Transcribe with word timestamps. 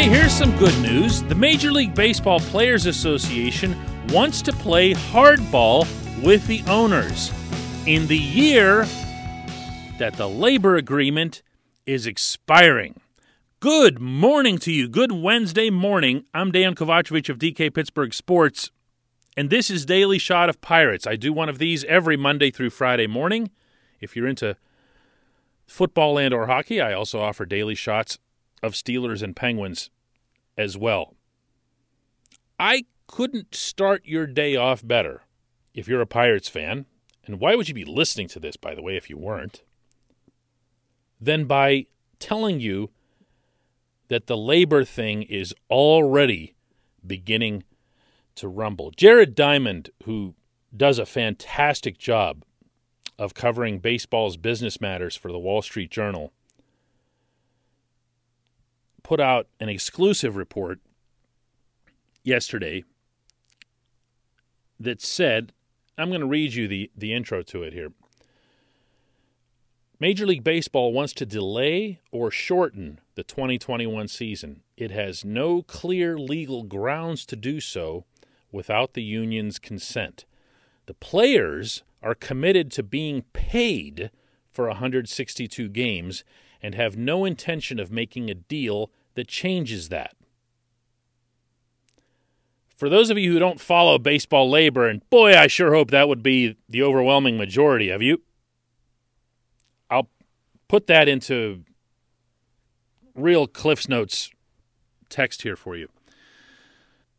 Hey, 0.00 0.08
here's 0.08 0.32
some 0.32 0.56
good 0.56 0.74
news. 0.80 1.22
The 1.24 1.34
Major 1.34 1.70
League 1.70 1.94
Baseball 1.94 2.40
Players 2.40 2.86
Association 2.86 3.76
wants 4.08 4.40
to 4.40 4.50
play 4.50 4.94
hardball 4.94 5.86
with 6.24 6.46
the 6.46 6.62
owners 6.68 7.30
in 7.84 8.06
the 8.06 8.16
year 8.16 8.86
that 9.98 10.14
the 10.14 10.26
labor 10.26 10.76
agreement 10.76 11.42
is 11.84 12.06
expiring. 12.06 12.98
Good 13.60 14.00
morning 14.00 14.56
to 14.60 14.72
you. 14.72 14.88
Good 14.88 15.12
Wednesday 15.12 15.68
morning. 15.68 16.24
I'm 16.32 16.50
Dan 16.50 16.74
Kovacevic 16.74 17.28
of 17.28 17.38
DK 17.38 17.74
Pittsburgh 17.74 18.14
Sports, 18.14 18.70
and 19.36 19.50
this 19.50 19.68
is 19.68 19.84
Daily 19.84 20.18
Shot 20.18 20.48
of 20.48 20.62
Pirates. 20.62 21.06
I 21.06 21.16
do 21.16 21.30
one 21.30 21.50
of 21.50 21.58
these 21.58 21.84
every 21.84 22.16
Monday 22.16 22.50
through 22.50 22.70
Friday 22.70 23.06
morning. 23.06 23.50
If 24.00 24.16
you're 24.16 24.28
into 24.28 24.56
football 25.66 26.18
and 26.18 26.32
or 26.32 26.46
hockey, 26.46 26.80
I 26.80 26.94
also 26.94 27.20
offer 27.20 27.44
daily 27.44 27.74
shots 27.74 28.16
of 28.62 28.74
Steelers 28.74 29.22
and 29.22 29.34
Penguins 29.36 29.90
as 30.56 30.76
well. 30.76 31.14
I 32.58 32.84
couldn't 33.06 33.54
start 33.54 34.04
your 34.04 34.26
day 34.26 34.56
off 34.56 34.86
better 34.86 35.22
if 35.74 35.88
you're 35.88 36.00
a 36.00 36.06
Pirates 36.06 36.48
fan, 36.48 36.86
and 37.26 37.40
why 37.40 37.54
would 37.54 37.68
you 37.68 37.74
be 37.74 37.84
listening 37.84 38.28
to 38.28 38.40
this, 38.40 38.56
by 38.56 38.74
the 38.74 38.82
way, 38.82 38.96
if 38.96 39.08
you 39.08 39.16
weren't, 39.16 39.62
than 41.20 41.44
by 41.44 41.86
telling 42.18 42.60
you 42.60 42.90
that 44.08 44.26
the 44.26 44.36
labor 44.36 44.84
thing 44.84 45.22
is 45.22 45.54
already 45.70 46.54
beginning 47.06 47.64
to 48.34 48.48
rumble. 48.48 48.90
Jared 48.90 49.34
Diamond, 49.34 49.90
who 50.04 50.34
does 50.76 50.98
a 50.98 51.06
fantastic 51.06 51.98
job 51.98 52.44
of 53.18 53.34
covering 53.34 53.78
baseball's 53.78 54.36
business 54.36 54.80
matters 54.80 55.16
for 55.16 55.30
the 55.30 55.38
Wall 55.38 55.62
Street 55.62 55.90
Journal, 55.90 56.32
put 59.10 59.18
out 59.18 59.48
an 59.58 59.68
exclusive 59.68 60.36
report 60.36 60.78
yesterday 62.22 62.84
that 64.78 65.02
said, 65.02 65.52
I'm 65.98 66.10
going 66.10 66.20
to 66.20 66.28
read 66.28 66.54
you 66.54 66.68
the, 66.68 66.92
the 66.96 67.12
intro 67.12 67.42
to 67.42 67.64
it 67.64 67.72
here. 67.72 67.90
Major 69.98 70.26
League 70.26 70.44
Baseball 70.44 70.92
wants 70.92 71.12
to 71.14 71.26
delay 71.26 71.98
or 72.12 72.30
shorten 72.30 73.00
the 73.16 73.24
2021 73.24 74.06
season. 74.06 74.60
It 74.76 74.92
has 74.92 75.24
no 75.24 75.62
clear 75.62 76.16
legal 76.16 76.62
grounds 76.62 77.26
to 77.26 77.34
do 77.34 77.58
so 77.58 78.04
without 78.52 78.94
the 78.94 79.02
union's 79.02 79.58
consent. 79.58 80.24
The 80.86 80.94
players 80.94 81.82
are 82.00 82.14
committed 82.14 82.70
to 82.72 82.84
being 82.84 83.22
paid 83.32 84.12
for 84.52 84.68
162 84.68 85.68
games 85.70 86.22
and 86.62 86.76
have 86.76 86.96
no 86.96 87.24
intention 87.24 87.80
of 87.80 87.90
making 87.90 88.30
a 88.30 88.34
deal 88.34 88.92
that 89.14 89.28
changes 89.28 89.88
that. 89.88 90.14
For 92.76 92.88
those 92.88 93.10
of 93.10 93.18
you 93.18 93.32
who 93.32 93.38
don't 93.38 93.60
follow 93.60 93.98
baseball 93.98 94.48
labor, 94.48 94.88
and 94.88 95.08
boy, 95.10 95.36
I 95.36 95.48
sure 95.48 95.74
hope 95.74 95.90
that 95.90 96.08
would 96.08 96.22
be 96.22 96.56
the 96.68 96.82
overwhelming 96.82 97.36
majority 97.36 97.90
of 97.90 98.00
you, 98.00 98.22
I'll 99.90 100.08
put 100.66 100.86
that 100.86 101.06
into 101.06 101.64
real 103.14 103.46
Cliff's 103.46 103.88
Notes 103.88 104.30
text 105.10 105.42
here 105.42 105.56
for 105.56 105.76
you. 105.76 105.88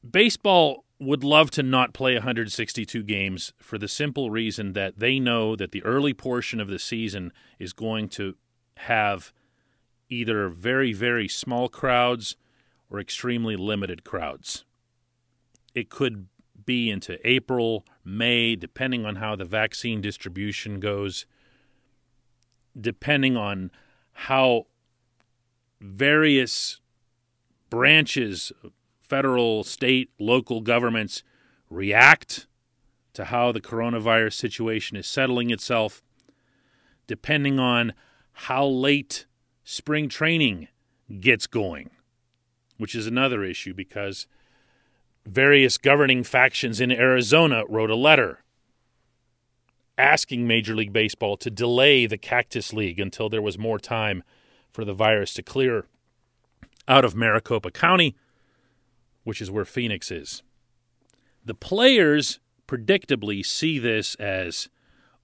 Baseball 0.10 0.84
would 1.00 1.24
love 1.24 1.52
to 1.52 1.64
not 1.64 1.94
play 1.94 2.14
162 2.14 3.04
games 3.04 3.54
for 3.60 3.78
the 3.78 3.88
simple 3.88 4.32
reason 4.32 4.74
that 4.74 5.00
they 5.00 5.20
know 5.20 5.56
that 5.56 5.72
the 5.72 5.84
early 5.84 6.14
portion 6.14 6.60
of 6.60 6.68
the 6.70 6.80
season 6.80 7.32
is 7.60 7.74
going 7.74 8.08
to 8.10 8.36
have 8.78 9.34
either 10.12 10.50
very, 10.50 10.94
very 10.94 11.28
small 11.28 11.70
crowds 11.70 12.36
or 12.90 13.00
extremely 13.00 13.56
limited 13.56 14.04
crowds. 14.04 14.66
It 15.74 15.90
could 15.90 16.28
be 16.66 16.90
into 16.92 17.18
April, 17.28 17.86
May, 18.04 18.56
depending 18.56 19.06
on 19.06 19.16
how 19.16 19.36
the 19.36 19.46
vaccine 19.46 20.02
distribution 20.02 20.80
goes, 20.80 21.26
depending 22.80 23.38
on 23.38 23.72
how 24.12 24.68
various 25.80 26.80
branches, 27.70 28.52
federal, 29.00 29.64
state, 29.64 30.12
local 30.20 30.62
governments 30.62 31.24
react 31.70 32.48
to 33.14 33.26
how 33.26 33.52
the 33.52 33.62
coronavirus 33.62 34.34
situation 34.34 34.98
is 34.98 35.08
settling 35.08 35.50
itself, 35.50 36.04
depending 37.08 37.60
on 37.60 37.94
how 38.34 38.66
late 38.66 39.26
spring 39.64 40.10
training 40.10 40.68
gets 41.20 41.48
going, 41.48 41.90
which 42.78 42.96
is 42.96 43.08
another 43.08 43.44
issue 43.44 43.74
because 43.74 44.28
various 45.26 45.78
governing 45.78 46.24
factions 46.24 46.82
in 46.82 46.92
Arizona 46.92 47.64
wrote 47.68 47.92
a 47.92 47.96
letter 47.96 48.40
asking 49.98 50.48
Major 50.48 50.76
League 50.76 50.94
Baseball 50.94 51.38
to 51.38 51.52
delay 51.52 52.06
the 52.06 52.18
Cactus 52.18 52.74
League 52.74 53.00
until 53.00 53.30
there 53.30 53.42
was 53.42 53.58
more 53.58 53.78
time 53.78 54.24
for 54.72 54.84
the 54.84 54.94
virus 54.94 55.34
to 55.36 55.44
clear 55.44 55.86
out 56.88 57.06
of 57.06 57.16
Maricopa 57.16 57.70
County, 57.70 58.16
which 59.24 59.42
is 59.42 59.52
where 59.52 59.66
Phoenix 59.66 60.10
is. 60.10 60.42
The 61.46 61.54
players 61.54 62.40
predictably 62.68 63.46
see 63.46 63.78
this 63.78 64.16
as, 64.16 64.70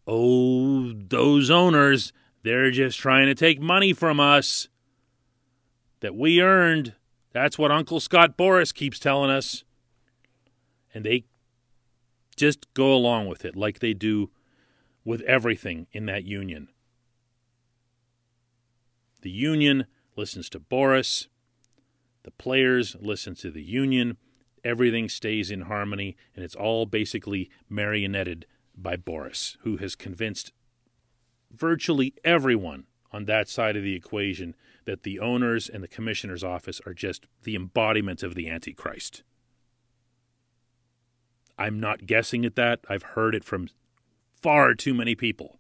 oh, 0.06 0.94
those 0.94 1.50
owners, 1.50 2.14
they're 2.44 2.72
just 2.72 3.00
trying 3.00 3.28
to 3.28 3.36
take 3.36 3.60
money 3.60 3.94
from 3.94 4.20
us 4.20 4.70
that 6.00 6.16
we 6.16 6.42
earned. 6.42 6.94
That's 7.34 7.58
what 7.58 7.72
Uncle 7.72 8.00
Scott 8.00 8.38
Boras 8.38 8.74
keeps 8.74 9.00
telling 9.00 9.30
us. 9.30 9.64
And 10.94 11.06
they 11.06 11.26
just 12.36 12.72
go 12.74 12.94
along 12.94 13.28
with 13.28 13.44
it 13.44 13.56
like 13.56 13.80
they 13.80 13.94
do 13.94 14.30
with 15.04 15.22
everything 15.22 15.88
in 15.92 16.06
that 16.06 16.24
union. 16.24 16.70
The 19.22 19.32
union 19.32 19.86
listens 20.16 20.50
to 20.50 20.60
Boras. 20.60 21.28
The 22.24 22.32
players 22.32 22.96
listen 23.00 23.36
to 23.36 23.52
the 23.52 23.64
union. 23.64 24.18
Everything 24.64 25.08
stays 25.10 25.50
in 25.50 25.62
harmony, 25.62 26.18
and 26.36 26.44
it's 26.44 26.56
all 26.56 26.86
basically 26.86 27.50
marionetted 27.72 28.44
by 28.76 28.98
Boras, 28.98 29.58
who 29.62 29.78
has 29.78 29.96
convinced 29.96 30.52
virtually 31.52 32.14
everyone 32.24 32.86
on 33.12 33.26
that 33.26 33.48
side 33.48 33.76
of 33.76 33.84
the 33.84 33.96
equation 33.96 34.56
that 34.86 35.04
the 35.04 35.20
owners 35.20 35.70
and 35.70 35.84
the 35.84 35.88
commissioner's 35.88 36.44
office 36.44 36.82
are 36.86 36.94
just 36.94 37.28
the 37.44 37.56
embodiment 37.56 38.24
of 38.24 38.36
the 38.36 38.50
Antichrist. 38.50 39.24
I'm 41.58 41.80
not 41.80 42.06
guessing 42.06 42.46
at 42.46 42.56
that. 42.56 42.80
I've 42.90 43.04
heard 43.04 43.34
it 43.34 43.44
from 43.44 43.70
far 44.42 44.76
too 44.76 44.94
many 44.94 45.16
people 45.16 45.60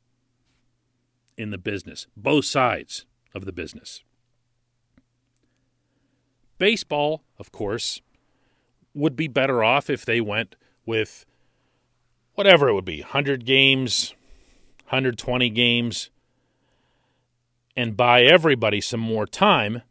in 1.37 1.49
the 1.49 1.57
business, 1.57 2.07
both 2.15 2.45
sides 2.45 3.05
of 3.33 3.45
the 3.45 3.51
business. 3.51 4.03
Baseball, 6.57 7.23
of 7.37 7.51
course, 7.51 8.01
would 8.93 9.15
be 9.15 9.27
better 9.27 9.63
off 9.63 9.89
if 9.89 10.05
they 10.05 10.19
went 10.19 10.55
with 10.85 11.25
whatever 12.33 12.69
it 12.69 12.73
would 12.73 12.85
be 12.85 13.01
100 13.01 13.45
games, 13.45 14.15
120 14.87 15.49
games, 15.49 16.09
and 17.75 17.97
buy 17.97 18.23
everybody 18.23 18.81
some 18.81 18.99
more 18.99 19.27
time 19.27 19.81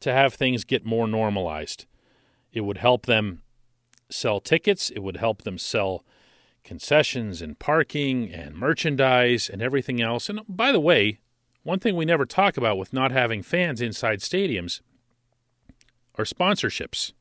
to 0.00 0.12
have 0.12 0.34
things 0.34 0.64
get 0.64 0.84
more 0.84 1.06
normalized. 1.06 1.86
It 2.52 2.60
would 2.62 2.78
help 2.78 3.06
them 3.06 3.42
sell 4.10 4.40
tickets, 4.40 4.90
it 4.90 5.00
would 5.00 5.16
help 5.16 5.42
them 5.42 5.58
sell 5.58 6.04
concessions 6.62 7.40
and 7.40 7.58
parking 7.58 8.30
and 8.32 8.54
merchandise 8.54 9.48
and 9.48 9.62
everything 9.62 10.00
else. 10.00 10.28
And 10.28 10.40
by 10.48 10.72
the 10.72 10.80
way, 10.80 11.20
one 11.62 11.78
thing 11.78 11.96
we 11.96 12.04
never 12.04 12.26
talk 12.26 12.56
about 12.56 12.78
with 12.78 12.92
not 12.92 13.12
having 13.12 13.42
fans 13.42 13.80
inside 13.80 14.20
stadiums 14.20 14.80
are 16.16 16.24
sponsorships. 16.24 17.12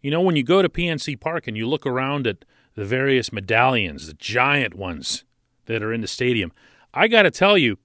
You 0.00 0.10
know, 0.10 0.20
when 0.20 0.36
you 0.36 0.42
go 0.42 0.62
to 0.62 0.68
PNC 0.68 1.20
Park 1.20 1.46
and 1.46 1.56
you 1.56 1.68
look 1.68 1.86
around 1.86 2.26
at 2.26 2.44
the 2.76 2.84
various 2.84 3.32
medallions, 3.32 4.06
the 4.06 4.14
giant 4.14 4.74
ones 4.74 5.24
that 5.64 5.82
are 5.82 5.92
in 5.92 6.02
the 6.02 6.06
stadium, 6.06 6.52
I 6.94 7.08
got 7.08 7.22
to 7.22 7.30
tell 7.30 7.58
you, 7.58 7.78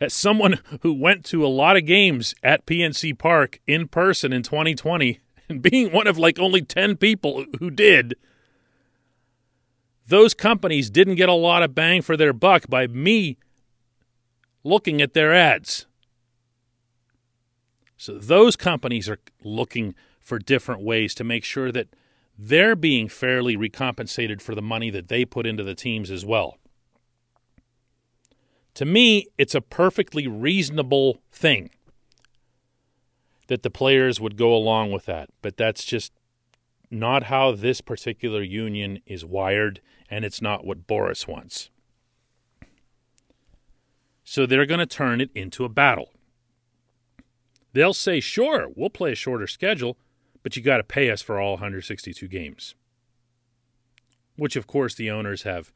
as 0.00 0.12
someone 0.12 0.60
who 0.80 0.92
went 0.92 1.24
to 1.26 1.46
a 1.46 1.48
lot 1.48 1.76
of 1.76 1.86
games 1.86 2.34
at 2.42 2.66
PNC 2.66 3.16
Park 3.16 3.60
in 3.66 3.86
person 3.86 4.32
in 4.32 4.42
2020, 4.42 5.20
and 5.48 5.62
being 5.62 5.92
one 5.92 6.06
of 6.06 6.18
like 6.18 6.38
only 6.38 6.62
10 6.62 6.96
people 6.96 7.44
who 7.60 7.70
did, 7.70 8.14
those 10.08 10.34
companies 10.34 10.90
didn't 10.90 11.16
get 11.16 11.28
a 11.28 11.34
lot 11.34 11.62
of 11.62 11.74
bang 11.74 12.02
for 12.02 12.16
their 12.16 12.32
buck 12.32 12.68
by 12.68 12.86
me 12.86 13.36
looking 14.64 15.00
at 15.00 15.12
their 15.12 15.32
ads. 15.32 15.86
So 17.96 18.16
those 18.16 18.56
companies 18.56 19.08
are 19.08 19.18
looking 19.42 19.94
for 20.20 20.38
different 20.38 20.82
ways 20.82 21.14
to 21.16 21.24
make 21.24 21.44
sure 21.44 21.72
that 21.72 21.88
they're 22.38 22.76
being 22.76 23.08
fairly 23.08 23.56
recompensated 23.56 24.40
for 24.40 24.54
the 24.54 24.62
money 24.62 24.90
that 24.90 25.08
they 25.08 25.24
put 25.24 25.44
into 25.44 25.64
the 25.64 25.74
teams 25.74 26.10
as 26.10 26.24
well. 26.24 26.56
To 28.74 28.84
me, 28.84 29.26
it's 29.36 29.56
a 29.56 29.60
perfectly 29.60 30.28
reasonable 30.28 31.20
thing 31.32 31.70
that 33.48 33.64
the 33.64 33.70
players 33.70 34.20
would 34.20 34.36
go 34.36 34.54
along 34.54 34.92
with 34.92 35.06
that, 35.06 35.30
but 35.42 35.56
that's 35.56 35.84
just 35.84 36.12
not 36.90 37.24
how 37.24 37.52
this 37.52 37.80
particular 37.80 38.42
union 38.42 39.00
is 39.04 39.24
wired, 39.24 39.80
and 40.08 40.24
it's 40.24 40.40
not 40.40 40.64
what 40.64 40.86
Boras 40.86 41.26
wants. 41.26 41.70
So 44.22 44.46
they're 44.46 44.66
going 44.66 44.78
to 44.78 44.86
turn 44.86 45.20
it 45.20 45.30
into 45.34 45.64
a 45.64 45.68
battle. 45.68 46.10
They'll 47.72 47.94
say, 47.94 48.20
sure, 48.20 48.68
we'll 48.76 48.90
play 48.90 49.12
a 49.12 49.16
shorter 49.16 49.46
schedule, 49.46 49.98
but 50.48 50.56
you 50.56 50.62
got 50.62 50.78
to 50.78 50.82
pay 50.82 51.10
us 51.10 51.20
for 51.20 51.38
all 51.38 51.50
162 51.50 52.26
games. 52.26 52.74
Which, 54.36 54.56
of 54.56 54.66
course, 54.66 54.94
the 54.94 55.10
owners 55.10 55.42
have 55.42 55.74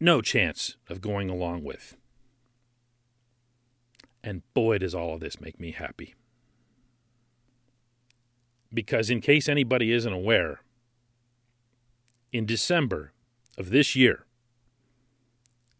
no 0.00 0.20
chance 0.20 0.74
of 0.88 1.00
going 1.00 1.30
along 1.30 1.62
with. 1.62 1.94
And 4.20 4.42
boy, 4.52 4.78
does 4.78 4.96
all 4.96 5.14
of 5.14 5.20
this 5.20 5.40
make 5.40 5.60
me 5.60 5.70
happy. 5.70 6.16
Because, 8.74 9.10
in 9.10 9.20
case 9.20 9.48
anybody 9.48 9.92
isn't 9.92 10.12
aware, 10.12 10.62
in 12.32 12.44
December 12.44 13.12
of 13.56 13.70
this 13.70 13.94
year, 13.94 14.26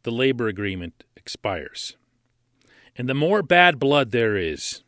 the 0.05 0.13
labor 0.13 0.47
agreement 0.47 1.03
expires. 1.17 1.97
And 2.95 3.09
the 3.09 3.15
more 3.15 3.43
bad 3.43 3.81
blood 3.81 4.13
there 4.13 4.37
is 4.37 4.85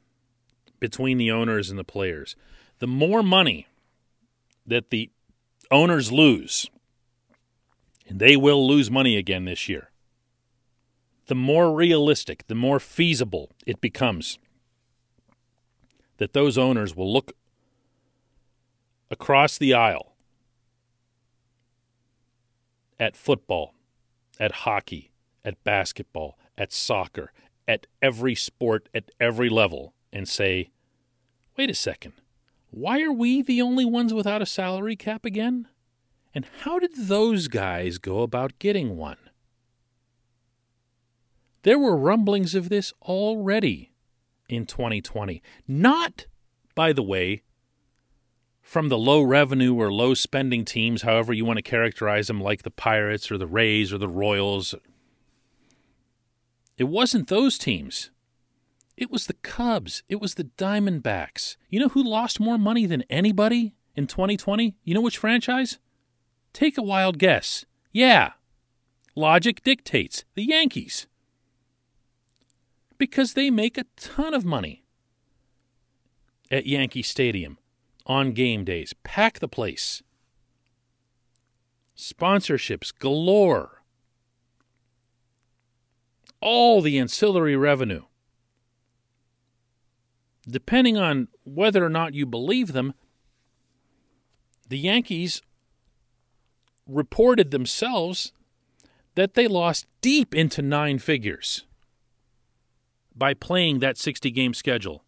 between 0.79 1.19
the 1.19 1.33
owners 1.33 1.71
and 1.71 1.79
the 1.79 1.83
players, 1.83 2.37
the 2.79 2.87
more 2.87 3.23
money 3.23 3.67
that 4.67 4.91
the 4.91 5.11
owners 5.71 6.13
lose, 6.13 6.71
and 8.07 8.19
they 8.19 8.37
will 8.37 8.67
lose 8.67 8.91
money 8.91 9.17
again 9.17 9.45
this 9.45 9.69
year, 9.69 9.91
the 11.27 11.35
more 11.35 11.73
realistic, 11.75 12.47
the 12.47 12.55
more 12.55 12.79
feasible 12.79 13.51
it 13.67 13.81
becomes 13.81 14.39
that 16.19 16.33
those 16.33 16.57
owners 16.59 16.95
will 16.95 17.13
look 17.13 17.33
across 19.11 19.59
the 19.59 19.75
aisle 19.75 20.15
at 23.01 23.17
football, 23.17 23.75
at 24.39 24.53
hockey, 24.53 25.11
at 25.45 25.63
basketball, 25.65 26.39
at 26.57 26.73
soccer, 26.73 27.33
at 27.67 27.87
every 28.01 28.35
sport, 28.35 28.89
at 28.95 29.11
every 29.19 29.49
level, 29.49 29.95
and 30.13 30.29
say, 30.29 30.71
wait 31.57 31.71
a 31.71 31.75
second, 31.75 32.13
why 32.75 33.03
are 33.03 33.13
we 33.13 33.43
the 33.43 33.63
only 33.63 33.85
ones 33.85 34.13
without 34.13 34.43
a 34.43 34.47
salary 34.47 34.97
cap 34.97 35.25
again? 35.25 35.69
And 36.35 36.47
how 36.63 36.79
did 36.79 36.91
those 36.97 37.49
guys 37.49 37.99
go 37.99 38.23
about 38.23 38.59
getting 38.59 38.97
one? 38.97 39.19
There 41.63 41.79
were 41.79 41.97
rumblings 41.97 42.55
of 42.55 42.69
this 42.69 42.93
already 43.03 43.93
in 44.49 44.67
2020. 44.67 45.43
Not, 45.67 46.27
by 46.75 46.93
the 46.93 47.03
way, 47.03 47.43
from 48.61 48.89
the 48.89 48.99
low 48.99 49.23
revenue 49.23 49.75
or 49.75 49.93
low 49.93 50.15
spending 50.15 50.65
teams, 50.65 51.03
however 51.03 51.33
you 51.33 51.45
want 51.45 51.59
to 51.59 51.63
characterize 51.63 52.27
them, 52.27 52.41
like 52.41 52.63
the 52.63 52.71
Pirates 52.71 53.31
or 53.31 53.39
the 53.39 53.47
Rays 53.47 53.93
or 53.93 53.99
the 53.99 54.09
Royals 54.09 54.75
it 56.77 56.85
wasn't 56.85 57.29
those 57.29 57.57
teams. 57.57 58.11
It 58.97 59.11
was 59.11 59.27
the 59.27 59.35
Cubs. 59.35 60.03
It 60.09 60.21
was 60.21 60.35
the 60.35 60.45
Diamondbacks. 60.45 61.57
You 61.69 61.81
know 61.81 61.89
who 61.89 62.03
lost 62.03 62.39
more 62.39 62.59
money 62.59 62.87
than 62.87 63.03
anybody 63.11 63.75
in 63.95 64.07
2020? 64.07 64.77
You 64.85 64.95
know 64.95 65.01
which 65.01 65.19
franchise? 65.19 65.79
Take 66.53 66.79
a 66.79 66.83
wild 66.83 67.19
guess. 67.19 67.65
Yeah. 67.93 68.33
Logic 69.17 69.63
dictates 69.63 70.25
the 70.35 70.45
Yankees. 70.45 71.07
Because 72.97 73.35
they 73.35 73.51
make 73.51 73.77
a 73.77 73.87
ton 73.97 74.35
of 74.35 74.45
money 74.45 74.85
at 76.51 76.67
Yankee 76.67 77.03
Stadium 77.03 77.59
on 78.07 78.33
game 78.33 78.65
days, 78.65 78.95
pack 79.03 79.41
the 79.41 79.49
place. 79.49 80.03
Sponsorships 81.97 82.93
galore 82.97 83.83
all 86.41 86.83
the 86.83 86.99
ancillary 86.99 87.57
revenue. 87.57 88.03
Depending 90.49 90.97
on 90.97 91.29
whether 91.45 91.85
or 91.85 91.89
not 91.89 92.15
you 92.15 92.27
believe 92.27 92.73
them, 92.73 92.95
the 94.69 94.79
Yankees 94.79 95.43
reported 96.87 97.51
themselves 97.51 98.33
that 99.15 99.35
they 99.35 99.49
lost 99.49 99.87
deep 100.01 100.35
into 100.35 100.61
nine 100.61 100.99
figures 100.99 101.65
by 103.15 103.33
playing 103.33 103.79
that 103.79 103.97
60 103.97 104.31
game 104.31 104.55
schedule 104.55 105.05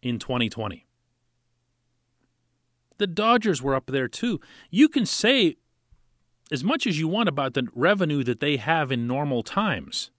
in 0.00 0.18
2020. 0.18 0.86
The 2.98 3.06
Dodgers 3.06 3.62
were 3.62 3.74
up 3.74 3.86
there 3.86 4.08
too. 4.08 4.40
You 4.70 4.88
can 4.88 5.06
say 5.06 5.56
as 6.50 6.64
much 6.64 6.86
as 6.86 6.98
you 6.98 7.08
want 7.08 7.28
about 7.28 7.54
the 7.54 7.68
revenue 7.74 8.24
that 8.24 8.40
they 8.40 8.56
have 8.56 8.90
in 8.90 9.06
normal 9.06 9.42
times. 9.42 10.10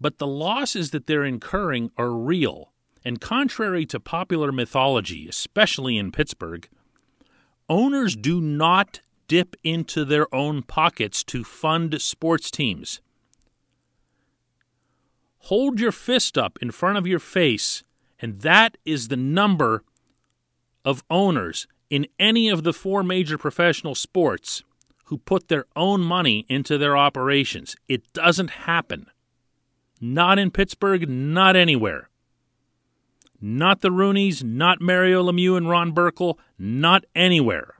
But 0.00 0.18
the 0.18 0.26
losses 0.26 0.90
that 0.90 1.06
they're 1.06 1.24
incurring 1.24 1.90
are 1.96 2.10
real. 2.10 2.72
And 3.04 3.20
contrary 3.20 3.86
to 3.86 4.00
popular 4.00 4.52
mythology, 4.52 5.28
especially 5.28 5.96
in 5.96 6.12
Pittsburgh, 6.12 6.68
owners 7.68 8.16
do 8.16 8.40
not 8.40 9.00
dip 9.28 9.56
into 9.62 10.04
their 10.04 10.32
own 10.34 10.62
pockets 10.62 11.22
to 11.24 11.44
fund 11.44 12.00
sports 12.00 12.50
teams. 12.50 13.00
Hold 15.42 15.80
your 15.80 15.92
fist 15.92 16.36
up 16.36 16.58
in 16.60 16.70
front 16.70 16.98
of 16.98 17.06
your 17.06 17.18
face, 17.18 17.84
and 18.18 18.40
that 18.40 18.76
is 18.84 19.08
the 19.08 19.16
number 19.16 19.84
of 20.84 21.04
owners 21.10 21.66
in 21.90 22.06
any 22.18 22.48
of 22.48 22.64
the 22.64 22.72
four 22.72 23.02
major 23.02 23.38
professional 23.38 23.94
sports 23.94 24.62
who 25.06 25.18
put 25.18 25.48
their 25.48 25.64
own 25.74 26.02
money 26.02 26.44
into 26.48 26.76
their 26.76 26.96
operations. 26.96 27.76
It 27.88 28.12
doesn't 28.12 28.50
happen. 28.50 29.06
Not 30.00 30.38
in 30.38 30.50
Pittsburgh, 30.50 31.08
not 31.08 31.56
anywhere. 31.56 32.10
Not 33.40 33.80
the 33.80 33.90
Rooneys, 33.90 34.42
not 34.42 34.80
Mario 34.80 35.22
Lemieux 35.22 35.56
and 35.56 35.68
Ron 35.68 35.92
Burkle, 35.92 36.38
not 36.58 37.04
anywhere. 37.14 37.74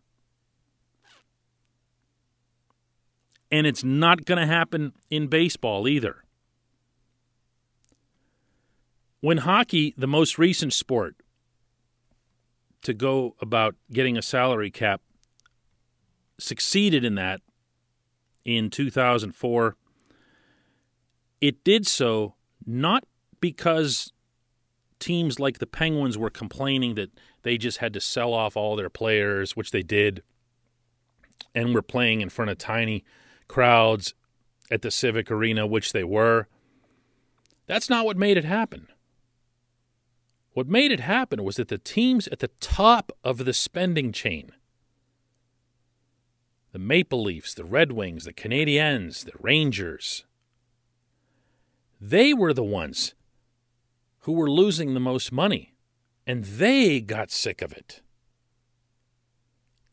And 3.50 3.66
it's 3.66 3.82
not 3.82 4.24
going 4.24 4.38
to 4.38 4.46
happen 4.46 4.92
in 5.10 5.26
baseball 5.26 5.88
either. 5.88 6.24
When 9.20 9.38
hockey, 9.38 9.94
the 9.96 10.06
most 10.06 10.38
recent 10.38 10.72
sport 10.72 11.16
to 12.82 12.94
go 12.94 13.34
about 13.40 13.74
getting 13.90 14.16
a 14.16 14.22
salary 14.22 14.70
cap, 14.70 15.00
succeeded 16.38 17.04
in 17.04 17.16
that 17.16 17.40
in 18.44 18.70
2004. 18.70 19.76
It 21.40 21.64
did 21.64 21.86
so 21.86 22.34
not 22.64 23.04
because 23.40 24.12
teams 24.98 25.38
like 25.38 25.58
the 25.58 25.66
Penguins 25.66 26.18
were 26.18 26.30
complaining 26.30 26.94
that 26.94 27.10
they 27.42 27.56
just 27.58 27.78
had 27.78 27.92
to 27.94 28.00
sell 28.00 28.32
off 28.32 28.56
all 28.56 28.76
their 28.76 28.90
players, 28.90 29.56
which 29.56 29.70
they 29.70 29.82
did, 29.82 30.22
and 31.54 31.74
were 31.74 31.82
playing 31.82 32.20
in 32.20 32.28
front 32.28 32.50
of 32.50 32.58
tiny 32.58 33.04
crowds 33.46 34.14
at 34.70 34.82
the 34.82 34.90
Civic 34.90 35.30
Arena, 35.30 35.66
which 35.66 35.92
they 35.92 36.04
were. 36.04 36.46
That's 37.66 37.90
not 37.90 38.04
what 38.04 38.16
made 38.16 38.36
it 38.36 38.44
happen. 38.44 38.88
What 40.52 40.68
made 40.68 40.90
it 40.90 41.00
happen 41.00 41.44
was 41.44 41.56
that 41.56 41.68
the 41.68 41.78
teams 41.78 42.26
at 42.28 42.40
the 42.40 42.50
top 42.60 43.12
of 43.22 43.44
the 43.44 43.52
spending 43.52 44.12
chain 44.12 44.52
the 46.72 46.78
Maple 46.78 47.22
Leafs, 47.22 47.54
the 47.54 47.64
Red 47.64 47.92
Wings, 47.92 48.24
the 48.24 48.32
Canadiens, 48.32 49.24
the 49.24 49.32
Rangers. 49.40 50.24
They 51.98 52.34
were 52.34 52.52
the 52.52 52.62
ones 52.62 53.14
who 54.28 54.34
were 54.34 54.50
losing 54.50 54.92
the 54.92 55.00
most 55.00 55.32
money 55.32 55.72
And 56.26 56.44
they 56.44 57.00
got 57.00 57.30
sick 57.30 57.62
of 57.62 57.72
it. 57.72 58.02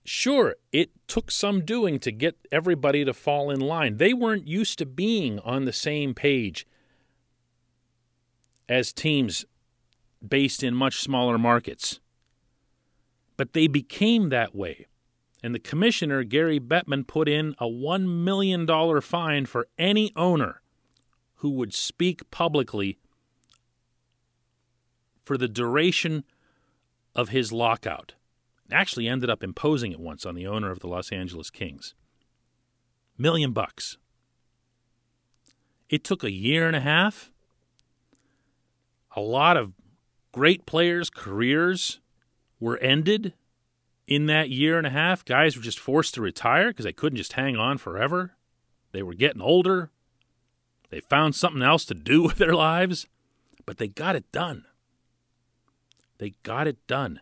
Sure, 0.04 0.58
it 0.74 0.90
took 1.08 1.32
some 1.32 1.64
doing 1.64 2.00
to 2.00 2.12
get 2.12 2.36
everybody 2.52 3.06
to 3.06 3.14
fall 3.14 3.50
in 3.50 3.62
line. 3.62 3.96
They 3.96 4.14
weren't 4.14 4.46
used 4.46 4.78
to 4.80 4.86
being 4.86 5.40
on 5.40 5.64
the 5.64 5.72
same 5.72 6.14
page 6.14 6.68
as 8.68 8.92
teams 8.92 9.46
based 10.28 10.64
in 10.64 10.76
much 10.76 11.00
smaller 11.00 11.38
markets. 11.38 12.02
But 13.38 13.54
they 13.54 13.68
became 13.68 14.28
that 14.32 14.54
way. 14.54 14.86
And 15.42 15.56
the 15.56 15.60
commissioner, 15.60 16.26
Gary 16.26 16.60
Bettman, 16.60 17.08
put 17.08 17.30
in 17.30 17.56
a 17.58 17.68
$1 17.68 18.06
million 18.06 18.68
fine 19.00 19.46
for 19.46 19.70
any 19.78 20.12
owner 20.18 20.62
who 21.36 21.52
would 21.52 21.74
speak 21.74 22.30
publicly 22.32 22.98
for 25.26 25.38
the 25.38 25.48
duration 25.48 26.24
of 27.16 27.30
his 27.30 27.52
lockout. 27.52 28.14
Actually 28.72 29.08
ended 29.08 29.30
up 29.30 29.44
imposing 29.44 29.92
it 29.92 30.00
once 30.00 30.26
on 30.26 30.36
the 30.36 30.48
owner 30.48 30.72
of 30.72 30.80
the 30.80 30.88
Los 30.88 31.12
Angeles 31.12 31.50
Kings. 31.50 31.94
Million 33.18 33.52
bucks. 33.52 33.98
It 35.90 36.04
took 36.04 36.24
a 36.24 36.32
year 36.32 36.68
and 36.68 36.76
a 36.76 36.82
half. 36.82 37.32
A 39.16 39.22
lot 39.22 39.58
of 39.58 39.74
great 40.32 40.66
players' 40.66 41.10
careers 41.10 42.00
were 42.60 42.78
ended 42.78 43.34
in 44.08 44.26
that 44.26 44.50
year 44.50 44.78
and 44.78 44.88
a 44.88 44.92
half. 44.92 45.24
Guys 45.24 45.56
were 45.56 45.64
just 45.64 45.80
forced 45.80 46.14
to 46.16 46.22
retire 46.22 46.70
because 46.70 46.86
they 46.86 46.94
couldn't 46.94 47.18
just 47.18 47.34
hang 47.34 47.56
on 47.56 47.78
forever. 47.78 48.36
They 48.92 49.04
were 49.04 49.14
getting 49.14 49.42
older. 49.42 49.92
They 50.90 51.00
found 51.00 51.36
something 51.36 51.62
else 51.62 51.86
to 51.86 51.94
do 51.94 52.24
with 52.24 52.38
their 52.38 52.56
lives, 52.56 53.08
but 53.66 53.78
they 53.78 53.88
got 53.88 54.16
it 54.16 54.32
done. 54.32 54.66
They 56.18 56.34
got 56.44 56.68
it 56.68 56.78
done. 56.88 57.22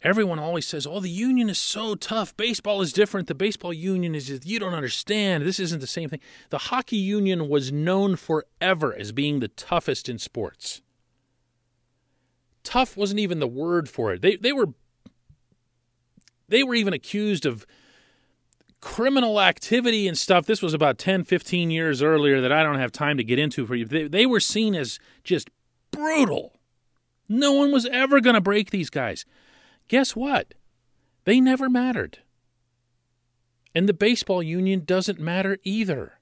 Everyone 0.00 0.38
always 0.38 0.66
says, 0.66 0.86
oh, 0.86 1.00
the 1.00 1.10
union 1.10 1.50
is 1.50 1.58
so 1.58 1.96
tough. 1.96 2.36
Baseball 2.36 2.80
is 2.80 2.92
different. 2.92 3.26
The 3.26 3.34
baseball 3.34 3.72
union 3.72 4.14
is 4.14 4.28
just, 4.28 4.46
you 4.46 4.60
don't 4.60 4.74
understand. 4.74 5.44
This 5.44 5.58
isn't 5.58 5.80
the 5.80 5.88
same 5.88 6.08
thing. 6.08 6.20
The 6.50 6.58
hockey 6.58 6.96
union 6.96 7.48
was 7.48 7.72
known 7.72 8.14
forever 8.14 8.94
as 8.94 9.10
being 9.10 9.40
the 9.40 9.48
toughest 9.48 10.08
in 10.08 10.18
sports 10.18 10.82
tough 12.68 12.98
wasn't 12.98 13.18
even 13.18 13.38
the 13.38 13.48
word 13.48 13.88
for 13.88 14.12
it. 14.12 14.20
They 14.20 14.36
they 14.36 14.52
were 14.52 14.68
they 16.48 16.62
were 16.62 16.74
even 16.74 16.92
accused 16.92 17.46
of 17.46 17.66
criminal 18.80 19.40
activity 19.40 20.06
and 20.06 20.16
stuff. 20.16 20.46
This 20.46 20.62
was 20.62 20.74
about 20.74 20.98
10, 20.98 21.24
15 21.24 21.70
years 21.70 22.02
earlier 22.02 22.40
that 22.40 22.52
I 22.52 22.62
don't 22.62 22.78
have 22.78 22.92
time 22.92 23.16
to 23.16 23.24
get 23.24 23.38
into 23.38 23.66
for 23.66 23.74
you. 23.74 23.84
They, 23.84 24.06
they 24.06 24.26
were 24.26 24.38
seen 24.38 24.74
as 24.74 25.00
just 25.24 25.50
brutal. 25.90 26.57
No 27.28 27.52
one 27.52 27.72
was 27.72 27.86
ever 27.86 28.20
going 28.20 28.34
to 28.34 28.40
break 28.40 28.70
these 28.70 28.90
guys. 28.90 29.24
Guess 29.88 30.16
what? 30.16 30.54
They 31.24 31.40
never 31.40 31.68
mattered. 31.68 32.18
And 33.74 33.88
the 33.88 33.94
baseball 33.94 34.42
union 34.42 34.84
doesn't 34.84 35.20
matter 35.20 35.58
either 35.62 36.14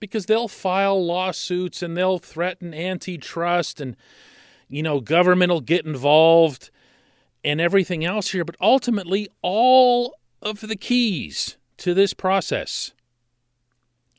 because 0.00 0.26
they'll 0.26 0.48
file 0.48 1.04
lawsuits 1.04 1.82
and 1.82 1.96
they'll 1.96 2.18
threaten 2.18 2.74
antitrust 2.74 3.80
and 3.80 3.96
you 4.72 4.82
know, 4.82 5.00
government 5.00 5.52
will 5.52 5.60
get 5.60 5.84
involved 5.84 6.70
and 7.44 7.60
everything 7.60 8.04
else 8.04 8.30
here, 8.30 8.44
but 8.44 8.56
ultimately, 8.58 9.28
all 9.42 10.16
of 10.40 10.60
the 10.60 10.76
keys 10.76 11.58
to 11.76 11.92
this 11.92 12.14
process 12.14 12.94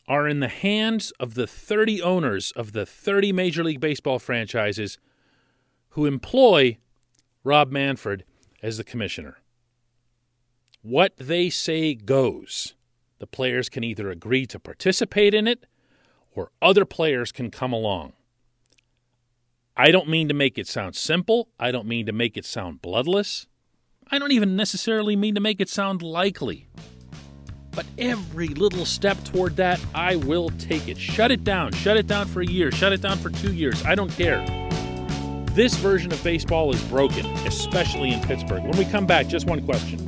are 0.07 0.27
in 0.27 0.41
the 0.41 0.47
hands 0.47 1.11
of 1.19 1.33
the 1.33 1.47
30 1.47 2.03
owners 2.03 2.51
of 2.51 2.73
the 2.73 2.85
30 2.85 3.31
Major 3.31 3.63
League 3.63 3.79
Baseball 3.79 4.19
franchises 4.19 4.99
who 5.93 6.05
employ 6.05 6.77
Rob 7.43 7.71
Manfred 7.71 8.23
as 8.61 8.77
the 8.77 8.83
commissioner. 8.83 9.37
What 10.81 11.13
they 11.17 11.49
say 11.49 11.93
goes. 11.93 12.73
The 13.19 13.27
players 13.27 13.69
can 13.69 13.83
either 13.83 14.09
agree 14.09 14.45
to 14.47 14.59
participate 14.59 15.33
in 15.33 15.47
it 15.47 15.65
or 16.31 16.51
other 16.61 16.83
players 16.83 17.31
can 17.31 17.51
come 17.51 17.71
along. 17.71 18.13
I 19.77 19.91
don't 19.91 20.09
mean 20.09 20.27
to 20.27 20.33
make 20.33 20.57
it 20.57 20.67
sound 20.67 20.95
simple. 20.95 21.49
I 21.59 21.71
don't 21.71 21.87
mean 21.87 22.05
to 22.07 22.11
make 22.11 22.37
it 22.37 22.45
sound 22.45 22.81
bloodless. 22.81 23.47
I 24.11 24.19
don't 24.19 24.31
even 24.31 24.55
necessarily 24.55 25.15
mean 25.15 25.35
to 25.35 25.41
make 25.41 25.61
it 25.61 25.69
sound 25.69 26.01
likely. 26.01 26.67
But 27.71 27.85
every 27.97 28.49
little 28.49 28.85
step 28.85 29.23
toward 29.23 29.55
that, 29.57 29.79
I 29.95 30.15
will 30.15 30.49
take 30.57 30.87
it. 30.87 30.97
Shut 30.97 31.31
it 31.31 31.43
down. 31.43 31.71
Shut 31.73 31.97
it 31.97 32.07
down 32.07 32.27
for 32.27 32.41
a 32.41 32.45
year. 32.47 32.71
Shut 32.71 32.93
it 32.93 33.01
down 33.01 33.17
for 33.17 33.29
two 33.29 33.53
years. 33.53 33.83
I 33.85 33.95
don't 33.95 34.11
care. 34.11 34.62
This 35.53 35.75
version 35.75 36.11
of 36.11 36.23
baseball 36.23 36.73
is 36.73 36.83
broken, 36.85 37.27
especially 37.45 38.11
in 38.11 38.19
Pittsburgh. 38.21 38.63
When 38.63 38.75
we 38.75 38.85
come 38.85 39.05
back, 39.05 39.27
just 39.27 39.45
one 39.45 39.63
question. 39.63 39.99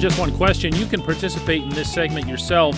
just 0.00 0.18
one 0.18 0.34
question. 0.38 0.74
You 0.76 0.86
can 0.86 1.02
participate 1.02 1.62
in 1.62 1.68
this 1.68 1.92
segment 1.92 2.26
yourself 2.26 2.74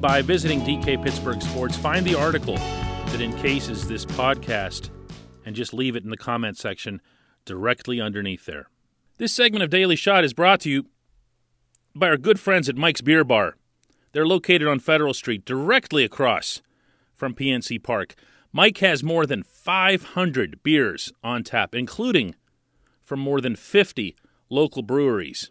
by 0.00 0.22
visiting 0.22 0.60
DK 0.60 1.02
Pittsburgh 1.02 1.42
Sports. 1.42 1.76
Find 1.76 2.06
the 2.06 2.14
article 2.14 2.56
that 2.56 3.20
encases 3.20 3.88
this 3.88 4.04
podcast 4.04 4.90
and 5.44 5.56
just 5.56 5.72
leave 5.72 5.96
it 5.96 6.04
in 6.04 6.10
the 6.10 6.16
comment 6.16 6.58
section 6.58 7.00
directly 7.44 8.00
underneath 8.00 8.44
there. 8.46 8.68
This 9.18 9.32
segment 9.32 9.62
of 9.62 9.70
Daily 9.70 9.96
Shot 9.96 10.24
is 10.24 10.34
brought 10.34 10.60
to 10.60 10.70
you 10.70 10.86
by 11.94 12.08
our 12.08 12.16
good 12.16 12.38
friends 12.38 12.68
at 12.68 12.76
Mike's 12.76 13.00
Beer 13.00 13.24
Bar. 13.24 13.56
They're 14.12 14.26
located 14.26 14.68
on 14.68 14.78
Federal 14.78 15.14
Street, 15.14 15.44
directly 15.44 16.04
across 16.04 16.60
from 17.14 17.34
PNC 17.34 17.82
Park. 17.82 18.14
Mike 18.52 18.78
has 18.78 19.02
more 19.02 19.26
than 19.26 19.42
500 19.42 20.62
beers 20.62 21.12
on 21.22 21.42
tap, 21.42 21.74
including 21.74 22.34
from 23.02 23.20
more 23.20 23.40
than 23.40 23.56
50 23.56 24.16
local 24.50 24.82
breweries 24.82 25.50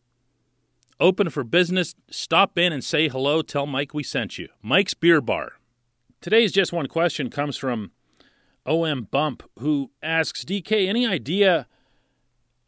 open 0.99 1.29
for 1.29 1.43
business. 1.43 1.95
Stop 2.09 2.57
in 2.57 2.71
and 2.71 2.83
say 2.83 3.07
hello. 3.07 3.41
Tell 3.41 3.65
Mike 3.65 3.93
we 3.93 4.03
sent 4.03 4.37
you. 4.37 4.49
Mike's 4.61 4.93
Beer 4.93 5.21
Bar. 5.21 5.53
Today's 6.21 6.51
Just 6.51 6.73
One 6.73 6.87
Question 6.87 7.29
comes 7.29 7.57
from 7.57 7.91
OM 8.65 9.03
Bump, 9.03 9.43
who 9.59 9.91
asks 10.01 10.43
DK, 10.43 10.87
any 10.87 11.05
idea 11.05 11.67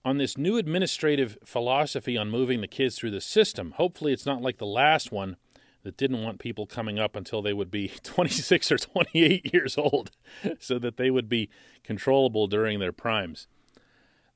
on 0.06 0.18
this 0.18 0.38
new 0.38 0.58
administrative 0.58 1.38
philosophy 1.44 2.18
on 2.18 2.30
moving 2.30 2.62
the 2.62 2.68
kids 2.68 2.98
through 2.98 3.12
the 3.12 3.22
system? 3.22 3.72
Hopefully, 3.78 4.14
it's 4.14 4.26
not 4.26 4.42
like 4.42 4.58
the 4.58 4.66
last 4.66 5.12
one 5.12 5.38
that 5.84 5.98
didn't 5.98 6.22
want 6.22 6.40
people 6.40 6.66
coming 6.66 7.00
up 7.00 7.16
until 7.16 7.42
they 7.42 7.54
would 7.54 7.72
be 7.72 7.88
26 8.04 8.72
or 8.72 8.78
28 8.78 9.54
years 9.54 9.78
old 9.78 10.12
so 10.60 10.78
that 10.78 10.98
they 10.98 11.10
would 11.10 11.30
be 11.30 11.50
controllable 11.84 12.48
during 12.48 12.80
their 12.80 12.92
primes. 12.92 13.48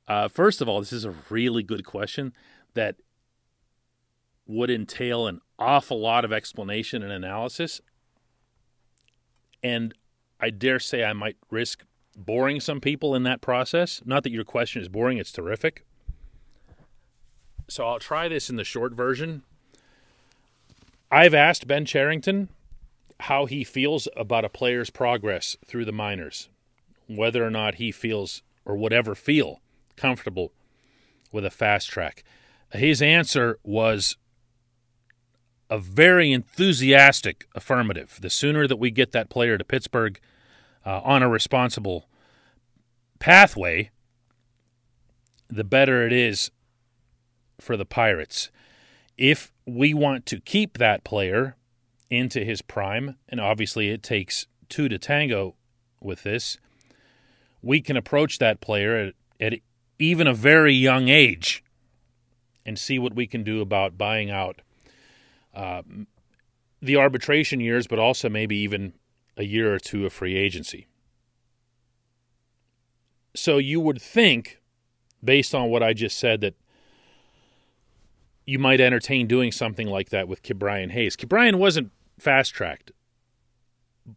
Uh, 0.07 0.27
first 0.27 0.61
of 0.61 0.67
all, 0.67 0.79
this 0.79 0.93
is 0.93 1.05
a 1.05 1.13
really 1.29 1.61
good 1.61 1.85
question 1.85 2.33
that 2.73 2.95
would 4.51 4.69
entail 4.69 5.27
an 5.27 5.39
awful 5.57 5.99
lot 5.99 6.25
of 6.25 6.33
explanation 6.33 7.01
and 7.01 7.11
analysis. 7.11 7.81
And 9.63 9.93
I 10.39 10.49
dare 10.49 10.79
say 10.79 11.03
I 11.03 11.13
might 11.13 11.37
risk 11.49 11.85
boring 12.15 12.59
some 12.59 12.81
people 12.81 13.15
in 13.15 13.23
that 13.23 13.41
process. 13.41 14.01
Not 14.05 14.23
that 14.23 14.31
your 14.31 14.43
question 14.43 14.81
is 14.81 14.89
boring, 14.89 15.17
it's 15.17 15.31
terrific. 15.31 15.85
So 17.69 17.87
I'll 17.87 17.99
try 17.99 18.27
this 18.27 18.49
in 18.49 18.57
the 18.57 18.65
short 18.65 18.93
version. 18.93 19.43
I've 21.09 21.33
asked 21.33 21.67
Ben 21.67 21.85
Cherington 21.85 22.49
how 23.21 23.45
he 23.45 23.63
feels 23.63 24.07
about 24.17 24.43
a 24.43 24.49
player's 24.49 24.89
progress 24.89 25.55
through 25.65 25.85
the 25.85 25.91
minors, 25.91 26.49
whether 27.07 27.45
or 27.45 27.51
not 27.51 27.75
he 27.75 27.91
feels 27.91 28.41
or 28.65 28.75
would 28.75 28.91
ever 28.91 29.15
feel 29.15 29.61
comfortable 29.95 30.51
with 31.31 31.45
a 31.45 31.49
fast 31.49 31.89
track. 31.89 32.23
His 32.73 33.01
answer 33.01 33.59
was 33.63 34.17
a 35.71 35.79
very 35.79 36.33
enthusiastic 36.33 37.47
affirmative. 37.55 38.19
The 38.21 38.29
sooner 38.29 38.67
that 38.67 38.75
we 38.75 38.91
get 38.91 39.13
that 39.13 39.29
player 39.29 39.57
to 39.57 39.63
Pittsburgh 39.63 40.19
uh, 40.85 40.99
on 40.99 41.23
a 41.23 41.29
responsible 41.29 42.09
pathway, 43.19 43.89
the 45.49 45.63
better 45.63 46.05
it 46.05 46.11
is 46.11 46.51
for 47.57 47.77
the 47.77 47.85
Pirates. 47.85 48.51
If 49.17 49.53
we 49.65 49.93
want 49.93 50.25
to 50.25 50.41
keep 50.41 50.77
that 50.77 51.05
player 51.05 51.55
into 52.09 52.43
his 52.43 52.61
prime, 52.61 53.15
and 53.29 53.39
obviously 53.39 53.91
it 53.91 54.03
takes 54.03 54.47
two 54.67 54.89
to 54.89 54.99
tango 54.99 55.55
with 56.01 56.23
this, 56.23 56.57
we 57.61 57.79
can 57.79 57.95
approach 57.95 58.39
that 58.39 58.59
player 58.59 58.97
at, 58.97 59.13
at 59.39 59.59
even 59.99 60.27
a 60.27 60.33
very 60.33 60.73
young 60.73 61.07
age 61.07 61.63
and 62.65 62.77
see 62.77 62.99
what 62.99 63.15
we 63.15 63.25
can 63.25 63.43
do 63.43 63.61
about 63.61 63.97
buying 63.97 64.29
out 64.29 64.61
uh, 65.53 65.81
the 66.81 66.95
arbitration 66.95 67.59
years, 67.59 67.87
but 67.87 67.99
also 67.99 68.29
maybe 68.29 68.55
even 68.57 68.93
a 69.37 69.43
year 69.43 69.73
or 69.73 69.79
two 69.79 70.05
of 70.05 70.13
free 70.13 70.35
agency. 70.35 70.87
So 73.35 73.57
you 73.57 73.79
would 73.79 74.01
think, 74.01 74.61
based 75.23 75.55
on 75.55 75.69
what 75.69 75.83
I 75.83 75.93
just 75.93 76.17
said, 76.17 76.41
that 76.41 76.55
you 78.45 78.59
might 78.59 78.81
entertain 78.81 79.27
doing 79.27 79.51
something 79.51 79.87
like 79.87 80.09
that 80.09 80.27
with 80.27 80.43
Ke'Bryan 80.43 80.91
Hayes. 80.91 81.15
Ke'Bryan 81.15 81.55
wasn't 81.55 81.91
fast 82.19 82.53
tracked, 82.53 82.91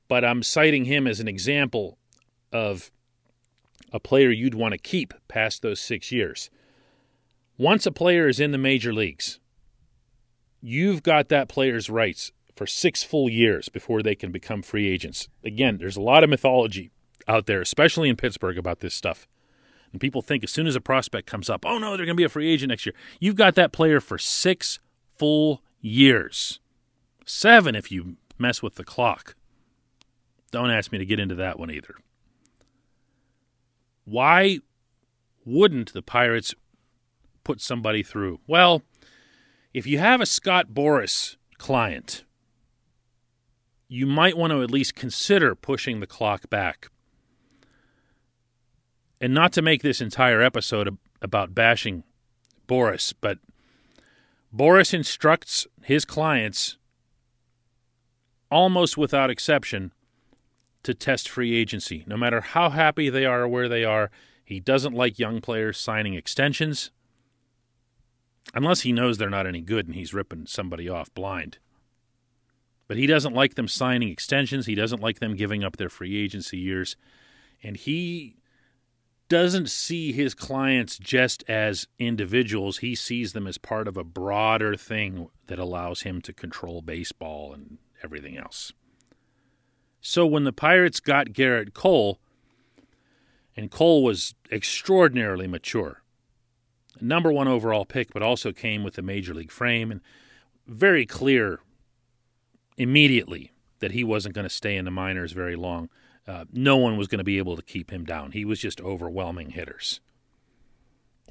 but 0.08 0.24
I'm 0.24 0.42
citing 0.42 0.86
him 0.86 1.06
as 1.06 1.20
an 1.20 1.28
example 1.28 1.98
of 2.52 2.90
a 3.92 4.00
player 4.00 4.30
you'd 4.30 4.54
want 4.54 4.72
to 4.72 4.78
keep 4.78 5.14
past 5.28 5.62
those 5.62 5.80
six 5.80 6.10
years. 6.10 6.50
Once 7.56 7.86
a 7.86 7.92
player 7.92 8.26
is 8.26 8.40
in 8.40 8.50
the 8.50 8.58
major 8.58 8.92
leagues, 8.92 9.38
you've 10.64 11.02
got 11.02 11.28
that 11.28 11.46
player's 11.46 11.90
rights 11.90 12.32
for 12.56 12.66
six 12.66 13.02
full 13.02 13.28
years 13.28 13.68
before 13.68 14.02
they 14.02 14.14
can 14.14 14.32
become 14.32 14.62
free 14.62 14.88
agents. 14.88 15.28
Again, 15.44 15.76
there's 15.76 15.96
a 15.96 16.00
lot 16.00 16.24
of 16.24 16.30
mythology 16.30 16.90
out 17.28 17.44
there, 17.44 17.60
especially 17.60 18.08
in 18.08 18.16
Pittsburgh, 18.16 18.56
about 18.56 18.80
this 18.80 18.94
stuff. 18.94 19.28
And 19.92 20.00
people 20.00 20.22
think 20.22 20.42
as 20.42 20.50
soon 20.50 20.66
as 20.66 20.74
a 20.74 20.80
prospect 20.80 21.26
comes 21.26 21.50
up, 21.50 21.66
oh 21.66 21.78
no, 21.78 21.88
they're 21.90 22.06
going 22.06 22.16
to 22.16 22.20
be 22.20 22.24
a 22.24 22.30
free 22.30 22.50
agent 22.50 22.70
next 22.70 22.86
year. 22.86 22.94
You've 23.20 23.36
got 23.36 23.56
that 23.56 23.72
player 23.72 24.00
for 24.00 24.16
six 24.16 24.80
full 25.18 25.62
years. 25.82 26.60
Seven 27.26 27.74
if 27.74 27.92
you 27.92 28.16
mess 28.38 28.62
with 28.62 28.76
the 28.76 28.84
clock. 28.84 29.36
Don't 30.50 30.70
ask 30.70 30.90
me 30.90 30.98
to 30.98 31.04
get 31.04 31.20
into 31.20 31.34
that 31.34 31.58
one 31.58 31.70
either. 31.70 31.96
Why 34.06 34.60
wouldn't 35.44 35.92
the 35.92 36.02
Pirates 36.02 36.54
put 37.42 37.60
somebody 37.60 38.02
through? 38.02 38.40
Well, 38.46 38.82
if 39.74 39.88
you 39.88 39.98
have 39.98 40.20
a 40.20 40.26
Scott 40.26 40.68
Boras 40.72 41.36
client, 41.58 42.22
you 43.88 44.06
might 44.06 44.38
want 44.38 44.52
to 44.52 44.62
at 44.62 44.70
least 44.70 44.94
consider 44.94 45.56
pushing 45.56 45.98
the 45.98 46.06
clock 46.06 46.48
back. 46.48 46.88
And 49.20 49.34
not 49.34 49.52
to 49.54 49.62
make 49.62 49.82
this 49.82 50.00
entire 50.00 50.40
episode 50.40 50.96
about 51.20 51.54
bashing 51.54 52.04
Boras, 52.68 53.12
but 53.20 53.38
Boras 54.54 54.94
instructs 54.94 55.66
his 55.82 56.04
clients 56.04 56.76
almost 58.50 58.96
without 58.96 59.30
exception 59.30 59.92
to 60.84 60.94
test 60.94 61.28
free 61.28 61.56
agency. 61.56 62.04
No 62.06 62.16
matter 62.16 62.40
how 62.40 62.70
happy 62.70 63.08
they 63.08 63.24
are 63.24 63.42
or 63.42 63.48
where 63.48 63.68
they 63.68 63.84
are, 63.84 64.10
he 64.44 64.60
doesn't 64.60 64.94
like 64.94 65.18
young 65.18 65.40
players 65.40 65.78
signing 65.78 66.14
extensions 66.14 66.90
unless 68.54 68.82
he 68.82 68.92
knows 68.92 69.18
they're 69.18 69.28
not 69.28 69.46
any 69.46 69.60
good 69.60 69.86
and 69.86 69.94
he's 69.94 70.14
ripping 70.14 70.46
somebody 70.46 70.88
off 70.88 71.12
blind. 71.12 71.58
But 72.86 72.96
he 72.96 73.06
doesn't 73.06 73.34
like 73.34 73.54
them 73.54 73.68
signing 73.68 74.10
extensions. 74.10 74.66
He 74.66 74.74
doesn't 74.74 75.02
like 75.02 75.18
them 75.18 75.36
giving 75.36 75.64
up 75.64 75.76
their 75.76 75.88
free 75.88 76.16
agency 76.22 76.58
years. 76.58 76.96
And 77.62 77.76
he 77.76 78.36
doesn't 79.28 79.70
see 79.70 80.12
his 80.12 80.34
clients 80.34 80.98
just 80.98 81.42
as 81.48 81.88
individuals. 81.98 82.78
He 82.78 82.94
sees 82.94 83.32
them 83.32 83.46
as 83.46 83.58
part 83.58 83.88
of 83.88 83.96
a 83.96 84.04
broader 84.04 84.76
thing 84.76 85.28
that 85.46 85.58
allows 85.58 86.02
him 86.02 86.20
to 86.22 86.32
control 86.32 86.82
baseball 86.82 87.52
and 87.52 87.78
everything 88.02 88.36
else. 88.36 88.72
So 90.00 90.26
when 90.26 90.44
the 90.44 90.52
Pirates 90.52 91.00
got 91.00 91.28
Gerrit 91.28 91.72
Cole, 91.72 92.20
and 93.56 93.70
Cole 93.70 94.04
was 94.04 94.34
extraordinarily 94.52 95.46
mature, 95.46 96.02
number 97.00 97.32
one 97.32 97.48
overall 97.48 97.84
pick, 97.84 98.12
but 98.12 98.22
also 98.22 98.52
came 98.52 98.82
with 98.82 98.98
a 98.98 99.02
major 99.02 99.34
league 99.34 99.50
frame 99.50 99.90
and 99.90 100.00
very 100.66 101.06
clear 101.06 101.60
immediately 102.76 103.52
that 103.80 103.92
he 103.92 104.04
wasn't 104.04 104.34
going 104.34 104.46
to 104.46 104.54
stay 104.54 104.76
in 104.76 104.84
the 104.84 104.90
minors 104.90 105.32
very 105.32 105.56
long. 105.56 105.88
Uh, 106.26 106.44
no 106.52 106.76
one 106.76 106.96
was 106.96 107.06
going 107.06 107.18
to 107.18 107.24
be 107.24 107.38
able 107.38 107.56
to 107.56 107.62
keep 107.62 107.90
him 107.90 108.04
down. 108.04 108.32
He 108.32 108.44
was 108.44 108.58
just 108.58 108.80
overwhelming 108.80 109.50
hitters. 109.50 110.00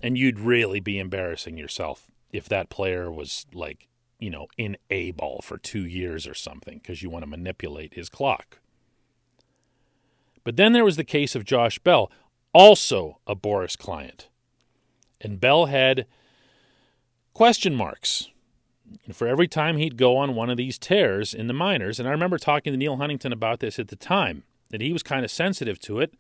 And 0.04 0.18
you'd 0.18 0.40
really 0.40 0.80
be 0.80 1.00
embarrassing 1.00 1.58
yourself 1.58 2.12
if 2.32 2.48
that 2.50 2.70
player 2.70 3.12
was 3.12 3.46
like, 3.54 3.88
you 4.20 4.30
know, 4.30 4.48
in 4.58 4.78
A 4.90 5.12
ball 5.12 5.42
for 5.44 5.58
two 5.58 5.86
years 5.86 6.28
or 6.28 6.34
something 6.34 6.80
because 6.80 7.02
you 7.02 7.10
want 7.10 7.24
to 7.24 7.30
manipulate 7.30 7.94
his 7.94 8.10
clock. 8.10 8.60
But 10.44 10.58
then 10.58 10.74
there 10.74 10.84
was 10.84 10.98
the 10.98 11.04
case 11.04 11.36
of 11.36 11.46
Josh 11.46 11.80
Bell, 11.80 12.12
also 12.54 13.20
a 13.26 13.36
Boras 13.36 13.78
client. 13.78 14.28
And 15.24 15.40
Bell 15.40 15.66
had 15.66 16.06
question 17.34 17.74
marks 17.74 18.30
for 19.12 19.28
every 19.28 19.48
time 19.48 19.78
he'd 19.78 19.98
go 19.98 20.18
on 20.18 20.36
one 20.36 20.50
of 20.50 20.58
these 20.58 20.78
tears 20.78 21.34
in 21.34 21.48
the 21.48 21.54
minors. 21.54 22.00
And 22.00 22.08
I 22.08 22.12
remember 22.12 22.38
talking 22.38 22.72
to 22.74 22.78
Neal 22.78 22.98
Huntington 22.98 23.34
about 23.34 23.60
this 23.60 23.80
at 23.80 23.88
the 23.88 23.96
time, 23.96 24.44
that 24.70 24.82
he 24.82 24.94
was 24.94 25.02
kind 25.02 25.26
of 25.26 25.32
sensitive 25.32 25.80
to 25.80 26.00
it. 26.00 26.14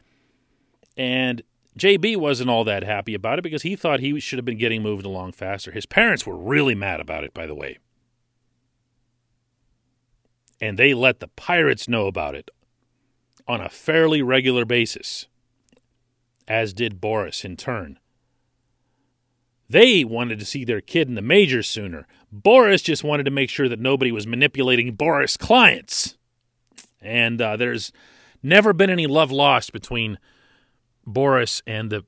And 0.98 1.44
JB 1.78 2.18
wasn't 2.18 2.50
all 2.50 2.64
that 2.64 2.84
happy 2.84 3.14
about 3.14 3.40
it 3.40 3.44
because 3.44 3.64
he 3.64 3.76
thought 3.76 4.00
he 4.00 4.20
should 4.20 4.38
have 4.38 4.46
been 4.46 4.58
getting 4.58 4.82
moved 4.82 5.06
along 5.06 5.34
faster. 5.34 5.72
His 5.72 5.86
parents 5.86 6.26
were 6.26 6.38
really 6.38 6.76
mad 6.76 7.00
about 7.00 7.24
it, 7.24 7.34
by 7.34 7.46
the 7.46 7.56
way. 7.56 7.78
And 10.62 10.80
they 10.80 10.94
let 10.94 11.20
the 11.20 11.28
Pirates 11.28 11.90
know 11.90 12.08
about 12.08 12.36
it 12.36 12.50
on 13.48 13.60
a 13.60 13.70
fairly 13.70 14.22
regular 14.22 14.66
basis, 14.66 15.28
as 16.48 16.74
did 16.74 17.02
Boras 17.02 17.44
in 17.44 17.58
turn. 17.58 18.00
They 19.74 20.04
wanted 20.04 20.38
to 20.38 20.46
see 20.46 20.64
their 20.64 20.82
kid 20.82 21.08
in 21.08 21.16
the 21.16 21.22
majors 21.24 21.68
sooner. 21.68 22.06
Boras 22.32 22.84
just 22.84 23.04
wanted 23.04 23.24
to 23.24 23.32
make 23.32 23.50
sure 23.50 23.68
that 23.68 23.80
nobody 23.80 24.12
was 24.12 24.28
manipulating 24.28 24.96
Boras' 24.96 25.36
clients. 25.36 26.16
And 27.02 27.42
uh, 27.42 27.58
there's 27.58 27.92
never 28.44 28.72
been 28.72 28.92
any 28.92 29.08
love 29.08 29.32
lost 29.32 29.74
between 29.74 30.20
Boras 31.08 31.64
and 31.66 31.90
the 31.90 32.06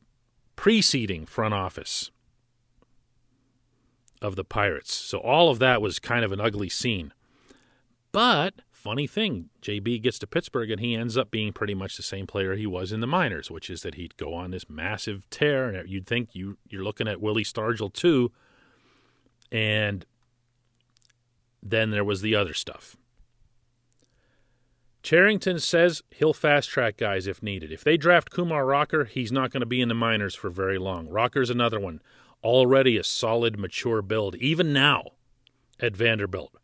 preceding 0.56 1.26
front 1.26 1.56
office 1.56 2.12
of 4.22 4.36
the 4.36 4.46
Pirates. 4.46 4.94
So 4.94 5.18
all 5.18 5.50
of 5.50 5.58
that 5.58 5.82
was 5.82 5.98
kind 5.98 6.24
of 6.24 6.32
an 6.32 6.40
ugly 6.40 6.70
scene. 6.70 7.14
But 8.12 8.62
funny 8.86 9.08
thing, 9.08 9.50
JB 9.64 10.04
gets 10.04 10.20
to 10.20 10.28
Pittsburgh 10.28 10.70
and 10.70 10.80
he 10.80 10.94
ends 10.94 11.18
up 11.18 11.32
being 11.32 11.52
pretty 11.52 11.74
much 11.74 11.98
the 11.98 12.04
same 12.04 12.28
player 12.28 12.54
he 12.54 12.68
was 12.68 12.92
in 12.92 13.00
the 13.00 13.08
minors, 13.08 13.50
which 13.50 13.68
is 13.68 13.82
that 13.82 13.96
he'd 13.96 14.16
go 14.16 14.36
on 14.36 14.52
this 14.52 14.70
massive 14.70 15.28
tear, 15.32 15.70
and 15.70 15.90
you'd 15.90 16.06
think 16.06 16.36
you 16.36 16.60
you're 16.70 16.84
looking 16.84 17.08
at 17.08 17.20
Willie 17.20 17.44
Stargell 17.44 17.92
too, 17.92 18.32
and 19.52 20.06
then 21.64 21.90
there 21.90 22.04
was 22.04 22.22
the 22.22 22.36
other 22.36 22.54
stuff. 22.54 22.96
Cherington 25.02 25.58
says 25.58 26.04
he'll 26.12 26.34
fast 26.34 26.70
track 26.70 26.96
guys 26.96 27.26
if 27.26 27.42
needed. 27.42 27.72
If 27.72 27.84
they 27.84 27.98
draft 27.98 28.30
Kumar 28.30 28.68
Rocker, 28.68 29.06
he's 29.06 29.32
not 29.32 29.50
going 29.50 29.62
to 29.62 29.66
be 29.66 29.82
in 29.82 29.90
the 29.90 29.96
minors 29.96 30.36
for 30.36 30.52
very 30.52 30.78
long. 30.78 31.10
Rocker's 31.10 31.50
another 31.50 31.80
one, 31.80 32.02
already 32.44 32.98
a 32.98 33.04
solid, 33.04 33.58
mature 33.58 34.04
build, 34.04 34.36
even 34.36 34.72
now 34.72 35.14
at 35.80 35.96
Vanderbilt. 35.96 36.56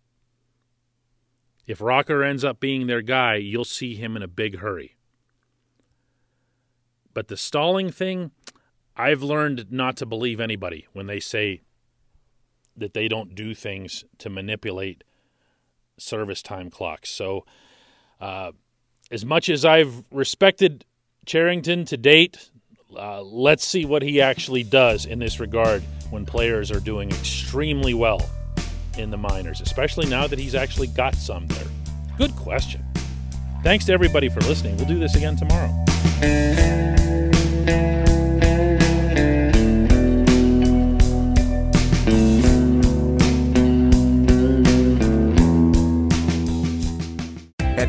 If 1.67 1.81
Rocker 1.81 2.23
ends 2.23 2.43
up 2.43 2.59
being 2.59 2.87
their 2.87 3.01
guy, 3.01 3.35
you'll 3.35 3.65
see 3.65 3.95
him 3.95 4.15
in 4.15 4.23
a 4.23 4.27
big 4.27 4.59
hurry. 4.59 4.95
But 7.13 7.27
the 7.27 7.37
stalling 7.37 7.91
thing, 7.91 8.31
I've 8.95 9.21
learned 9.21 9.71
not 9.71 9.97
to 9.97 10.05
believe 10.05 10.39
anybody 10.39 10.87
when 10.93 11.07
they 11.07 11.19
say 11.19 11.61
that 12.75 12.93
they 12.93 13.07
don't 13.07 13.35
do 13.35 13.53
things 13.53 14.05
to 14.19 14.29
manipulate 14.29 15.03
service 15.97 16.41
time 16.41 16.69
clocks. 16.69 17.09
So, 17.09 17.45
uh, 18.19 18.51
as 19.11 19.25
much 19.25 19.49
as 19.49 19.65
I've 19.65 20.03
respected 20.09 20.85
Cherington 21.25 21.85
to 21.85 21.97
date, 21.97 22.49
uh, 22.95 23.21
let's 23.21 23.65
see 23.65 23.85
what 23.85 24.01
he 24.01 24.21
actually 24.21 24.63
does 24.63 25.05
in 25.05 25.19
this 25.19 25.39
regard 25.39 25.83
when 26.09 26.25
players 26.25 26.71
are 26.71 26.79
doing 26.79 27.09
extremely 27.09 27.93
well 27.93 28.21
in 28.97 29.09
the 29.09 29.17
minors, 29.17 29.61
especially 29.61 30.07
now 30.07 30.27
that 30.27 30.39
he's 30.39 30.55
actually 30.55 30.87
got 30.87 31.15
some 31.15 31.47
there? 31.47 31.67
Good 32.17 32.35
question. 32.35 32.83
Thanks 33.63 33.85
to 33.85 33.93
everybody 33.93 34.29
for 34.29 34.41
listening. 34.41 34.77
We'll 34.77 34.87
do 34.87 34.99
this 34.99 35.15
again 35.15 35.35
tomorrow. 35.35 35.69